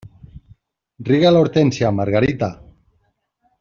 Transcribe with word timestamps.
Riega 1.09 1.33
la 1.35 1.43
hortensia, 1.43 1.91
Margarita. 2.01 2.53